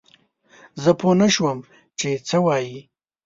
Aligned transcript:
زه 0.83 0.91
پوه 0.99 1.13
نه 1.21 1.27
شوم 1.35 1.57
چې 1.99 2.09
څه 2.27 2.37
وايي؟ 2.45 2.79